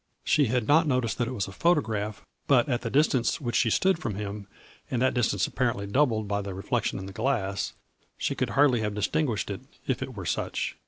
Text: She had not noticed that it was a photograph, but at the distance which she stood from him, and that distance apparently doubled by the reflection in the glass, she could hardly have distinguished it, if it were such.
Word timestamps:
She 0.23 0.47
had 0.47 0.67
not 0.67 0.87
noticed 0.87 1.19
that 1.19 1.27
it 1.27 1.33
was 1.33 1.47
a 1.47 1.51
photograph, 1.51 2.25
but 2.47 2.67
at 2.67 2.81
the 2.81 2.89
distance 2.89 3.39
which 3.39 3.55
she 3.55 3.69
stood 3.69 3.99
from 3.99 4.15
him, 4.15 4.47
and 4.89 4.99
that 4.99 5.13
distance 5.13 5.45
apparently 5.45 5.85
doubled 5.85 6.27
by 6.27 6.41
the 6.41 6.55
reflection 6.55 6.97
in 6.97 7.05
the 7.05 7.13
glass, 7.13 7.73
she 8.17 8.33
could 8.33 8.49
hardly 8.57 8.81
have 8.81 8.95
distinguished 8.95 9.51
it, 9.51 9.61
if 9.85 10.01
it 10.01 10.15
were 10.15 10.25
such. 10.25 10.75